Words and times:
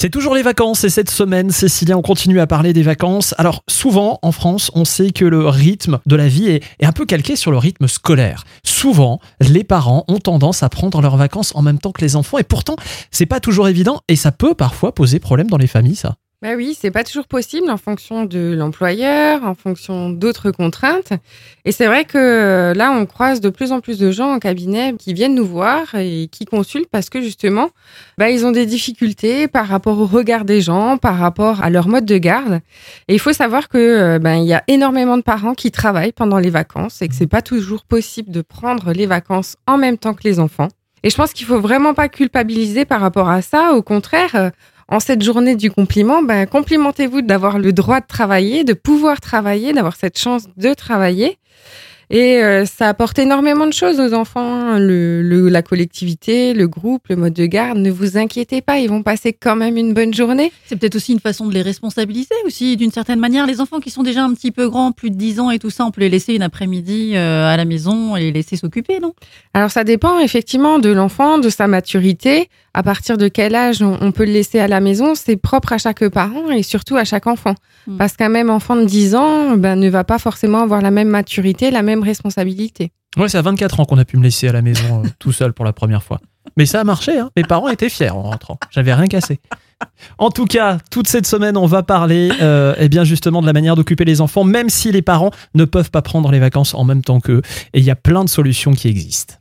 C'est 0.00 0.10
toujours 0.10 0.36
les 0.36 0.42
vacances 0.42 0.84
et 0.84 0.90
cette 0.90 1.10
semaine, 1.10 1.50
Cécilia, 1.50 1.98
on 1.98 2.02
continue 2.02 2.38
à 2.38 2.46
parler 2.46 2.72
des 2.72 2.84
vacances. 2.84 3.34
Alors 3.36 3.64
souvent, 3.68 4.20
en 4.22 4.30
France, 4.30 4.70
on 4.74 4.84
sait 4.84 5.10
que 5.10 5.24
le 5.24 5.48
rythme 5.48 5.98
de 6.06 6.14
la 6.14 6.28
vie 6.28 6.46
est, 6.46 6.62
est, 6.78 6.86
un 6.86 6.92
peu 6.92 7.04
calqué 7.04 7.34
sur 7.34 7.50
le 7.50 7.58
rythme 7.58 7.88
scolaire. 7.88 8.44
Souvent, 8.62 9.18
les 9.40 9.64
parents 9.64 10.04
ont 10.06 10.20
tendance 10.20 10.62
à 10.62 10.68
prendre 10.68 11.00
leurs 11.02 11.16
vacances 11.16 11.52
en 11.56 11.62
même 11.62 11.80
temps 11.80 11.90
que 11.90 12.00
les 12.00 12.14
enfants 12.14 12.38
et 12.38 12.44
pourtant, 12.44 12.76
c'est 13.10 13.26
pas 13.26 13.40
toujours 13.40 13.66
évident 13.66 14.00
et 14.06 14.14
ça 14.14 14.30
peut 14.30 14.54
parfois 14.54 14.94
poser 14.94 15.18
problème 15.18 15.48
dans 15.48 15.58
les 15.58 15.66
familles, 15.66 15.96
ça. 15.96 16.14
Bah 16.40 16.50
oui, 16.56 16.76
c'est 16.80 16.92
pas 16.92 17.02
toujours 17.02 17.26
possible 17.26 17.68
en 17.68 17.76
fonction 17.76 18.24
de 18.24 18.54
l'employeur, 18.56 19.42
en 19.42 19.56
fonction 19.56 20.08
d'autres 20.08 20.52
contraintes. 20.52 21.12
Et 21.64 21.72
c'est 21.72 21.86
vrai 21.86 22.04
que 22.04 22.16
euh, 22.16 22.74
là, 22.74 22.92
on 22.92 23.06
croise 23.06 23.40
de 23.40 23.48
plus 23.48 23.72
en 23.72 23.80
plus 23.80 23.98
de 23.98 24.12
gens 24.12 24.32
en 24.34 24.38
cabinet 24.38 24.94
qui 24.96 25.14
viennent 25.14 25.34
nous 25.34 25.44
voir 25.44 25.96
et 25.96 26.28
qui 26.30 26.44
consultent 26.44 26.90
parce 26.92 27.10
que 27.10 27.20
justement, 27.20 27.70
bah, 28.18 28.30
ils 28.30 28.46
ont 28.46 28.52
des 28.52 28.66
difficultés 28.66 29.48
par 29.48 29.66
rapport 29.66 29.98
au 29.98 30.06
regard 30.06 30.44
des 30.44 30.60
gens, 30.60 30.96
par 30.96 31.18
rapport 31.18 31.60
à 31.60 31.70
leur 31.70 31.88
mode 31.88 32.04
de 32.04 32.18
garde. 32.18 32.60
Et 33.08 33.14
il 33.14 33.18
faut 33.18 33.32
savoir 33.32 33.68
que 33.68 34.18
ben 34.18 34.36
il 34.36 34.46
y 34.46 34.54
a 34.54 34.62
énormément 34.68 35.16
de 35.16 35.22
parents 35.22 35.54
qui 35.54 35.72
travaillent 35.72 36.12
pendant 36.12 36.38
les 36.38 36.50
vacances 36.50 37.02
et 37.02 37.08
que 37.08 37.16
c'est 37.16 37.26
pas 37.26 37.42
toujours 37.42 37.82
possible 37.82 38.30
de 38.30 38.42
prendre 38.42 38.92
les 38.92 39.06
vacances 39.06 39.56
en 39.66 39.76
même 39.76 39.98
temps 39.98 40.14
que 40.14 40.22
les 40.22 40.38
enfants. 40.38 40.68
Et 41.02 41.10
je 41.10 41.16
pense 41.16 41.32
qu'il 41.32 41.46
faut 41.46 41.60
vraiment 41.60 41.94
pas 41.94 42.08
culpabiliser 42.08 42.84
par 42.84 43.00
rapport 43.00 43.28
à 43.28 43.42
ça. 43.42 43.72
Au 43.72 43.82
contraire, 43.82 44.34
euh, 44.34 44.50
en 44.88 45.00
cette 45.00 45.22
journée 45.22 45.54
du 45.54 45.70
compliment, 45.70 46.22
ben, 46.22 46.46
complimentez-vous 46.46 47.22
d'avoir 47.22 47.58
le 47.58 47.72
droit 47.72 48.00
de 48.00 48.06
travailler, 48.06 48.64
de 48.64 48.72
pouvoir 48.72 49.20
travailler, 49.20 49.72
d'avoir 49.72 49.96
cette 49.96 50.18
chance 50.18 50.44
de 50.56 50.72
travailler. 50.72 51.38
Et 52.10 52.42
euh, 52.42 52.64
ça 52.64 52.88
apporte 52.88 53.18
énormément 53.18 53.66
de 53.66 53.72
choses 53.72 54.00
aux 54.00 54.14
enfants, 54.14 54.40
hein. 54.40 54.78
le, 54.78 55.20
le, 55.20 55.48
la 55.48 55.60
collectivité, 55.62 56.54
le 56.54 56.66
groupe, 56.66 57.08
le 57.08 57.16
mode 57.16 57.34
de 57.34 57.44
garde. 57.44 57.78
Ne 57.78 57.90
vous 57.90 58.16
inquiétez 58.16 58.62
pas, 58.62 58.78
ils 58.78 58.88
vont 58.88 59.02
passer 59.02 59.34
quand 59.34 59.56
même 59.56 59.76
une 59.76 59.92
bonne 59.92 60.14
journée. 60.14 60.50
C'est 60.66 60.76
peut-être 60.76 60.96
aussi 60.96 61.12
une 61.12 61.20
façon 61.20 61.46
de 61.46 61.52
les 61.52 61.60
responsabiliser 61.60 62.34
aussi, 62.46 62.78
d'une 62.78 62.90
certaine 62.90 63.20
manière. 63.20 63.46
Les 63.46 63.60
enfants 63.60 63.80
qui 63.80 63.90
sont 63.90 64.02
déjà 64.02 64.24
un 64.24 64.32
petit 64.32 64.52
peu 64.52 64.70
grands, 64.70 64.92
plus 64.92 65.10
de 65.10 65.16
10 65.16 65.40
ans 65.40 65.50
et 65.50 65.58
tout 65.58 65.70
ça, 65.70 65.84
on 65.84 65.90
peut 65.90 66.00
les 66.00 66.08
laisser 66.08 66.34
une 66.34 66.42
après-midi 66.42 67.12
euh, 67.14 67.46
à 67.46 67.56
la 67.58 67.66
maison 67.66 68.16
et 68.16 68.22
les 68.22 68.32
laisser 68.32 68.56
s'occuper, 68.56 69.00
non? 69.00 69.12
Alors 69.52 69.70
ça 69.70 69.84
dépend 69.84 70.18
effectivement 70.18 70.78
de 70.78 70.90
l'enfant, 70.90 71.38
de 71.38 71.50
sa 71.50 71.66
maturité. 71.66 72.48
À 72.72 72.82
partir 72.82 73.18
de 73.18 73.28
quel 73.28 73.54
âge 73.54 73.82
on, 73.82 73.98
on 74.00 74.12
peut 74.12 74.24
le 74.24 74.32
laisser 74.32 74.60
à 74.60 74.68
la 74.68 74.80
maison, 74.80 75.14
c'est 75.14 75.36
propre 75.36 75.72
à 75.72 75.78
chaque 75.78 76.06
parent 76.08 76.50
et 76.50 76.62
surtout 76.62 76.96
à 76.96 77.04
chaque 77.04 77.26
enfant. 77.26 77.54
Mmh. 77.86 77.96
Parce 77.96 78.16
qu'un 78.16 78.28
même 78.28 78.50
enfant 78.50 78.76
de 78.76 78.84
10 78.84 79.14
ans 79.14 79.56
ben, 79.56 79.76
ne 79.76 79.88
va 79.88 80.04
pas 80.04 80.18
forcément 80.18 80.60
avoir 80.60 80.80
la 80.80 80.90
même 80.90 81.08
maturité, 81.08 81.70
la 81.70 81.82
responsabilité. 82.04 82.92
Ouais, 83.16 83.28
c'est 83.28 83.38
à 83.38 83.42
24 83.42 83.80
ans 83.80 83.84
qu'on 83.84 83.98
a 83.98 84.04
pu 84.04 84.16
me 84.16 84.22
laisser 84.22 84.48
à 84.48 84.52
la 84.52 84.62
maison 84.62 85.02
euh, 85.04 85.08
tout 85.18 85.32
seul 85.32 85.52
pour 85.52 85.64
la 85.64 85.72
première 85.72 86.02
fois. 86.02 86.20
Mais 86.56 86.66
ça 86.66 86.80
a 86.80 86.84
marché, 86.84 87.18
hein. 87.18 87.30
mes 87.36 87.42
parents 87.42 87.68
étaient 87.68 87.88
fiers 87.88 88.10
en 88.10 88.22
rentrant. 88.22 88.58
J'avais 88.70 88.94
rien 88.94 89.06
cassé. 89.06 89.40
En 90.18 90.30
tout 90.30 90.46
cas, 90.46 90.78
toute 90.90 91.06
cette 91.06 91.26
semaine, 91.26 91.56
on 91.56 91.66
va 91.66 91.82
parler 91.82 92.30
euh, 92.40 92.74
eh 92.78 92.88
bien 92.88 93.04
justement 93.04 93.40
de 93.40 93.46
la 93.46 93.52
manière 93.52 93.76
d'occuper 93.76 94.04
les 94.04 94.20
enfants, 94.20 94.42
même 94.42 94.68
si 94.68 94.90
les 94.90 95.02
parents 95.02 95.30
ne 95.54 95.64
peuvent 95.64 95.90
pas 95.90 96.02
prendre 96.02 96.30
les 96.32 96.40
vacances 96.40 96.74
en 96.74 96.84
même 96.84 97.02
temps 97.02 97.20
qu'eux. 97.20 97.42
Et 97.74 97.78
il 97.78 97.84
y 97.84 97.90
a 97.90 97.96
plein 97.96 98.24
de 98.24 98.28
solutions 98.28 98.72
qui 98.72 98.88
existent. 98.88 99.34